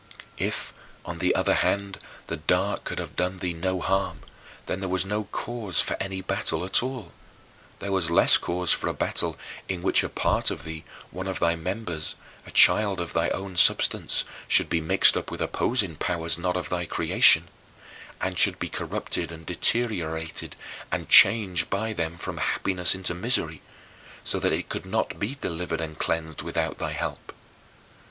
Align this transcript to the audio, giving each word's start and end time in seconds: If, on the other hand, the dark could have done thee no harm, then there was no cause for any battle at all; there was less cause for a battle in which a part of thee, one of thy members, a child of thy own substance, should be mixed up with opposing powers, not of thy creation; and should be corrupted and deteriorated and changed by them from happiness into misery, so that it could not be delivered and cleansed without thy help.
If, 0.39 0.73
on 1.05 1.19
the 1.19 1.35
other 1.35 1.53
hand, 1.53 1.99
the 2.25 2.37
dark 2.37 2.85
could 2.85 2.97
have 2.97 3.15
done 3.15 3.37
thee 3.37 3.53
no 3.53 3.79
harm, 3.79 4.21
then 4.65 4.79
there 4.79 4.89
was 4.89 5.05
no 5.05 5.25
cause 5.25 5.79
for 5.79 5.95
any 6.01 6.21
battle 6.21 6.65
at 6.65 6.81
all; 6.81 7.11
there 7.77 7.91
was 7.91 8.09
less 8.09 8.37
cause 8.37 8.71
for 8.73 8.87
a 8.87 8.95
battle 8.95 9.37
in 9.69 9.83
which 9.83 10.01
a 10.03 10.09
part 10.09 10.49
of 10.49 10.63
thee, 10.63 10.85
one 11.11 11.27
of 11.27 11.37
thy 11.37 11.55
members, 11.55 12.15
a 12.47 12.49
child 12.49 12.99
of 12.99 13.13
thy 13.13 13.29
own 13.29 13.55
substance, 13.55 14.23
should 14.47 14.69
be 14.69 14.81
mixed 14.81 15.15
up 15.15 15.29
with 15.29 15.39
opposing 15.39 15.97
powers, 15.97 16.35
not 16.35 16.57
of 16.57 16.69
thy 16.69 16.87
creation; 16.87 17.47
and 18.19 18.39
should 18.39 18.57
be 18.57 18.69
corrupted 18.69 19.31
and 19.31 19.45
deteriorated 19.45 20.55
and 20.91 21.09
changed 21.09 21.69
by 21.69 21.93
them 21.93 22.17
from 22.17 22.37
happiness 22.39 22.95
into 22.95 23.13
misery, 23.13 23.61
so 24.23 24.39
that 24.39 24.51
it 24.51 24.67
could 24.67 24.87
not 24.87 25.19
be 25.19 25.35
delivered 25.35 25.79
and 25.79 25.99
cleansed 25.99 26.41
without 26.41 26.79
thy 26.79 26.93
help. 26.93 27.31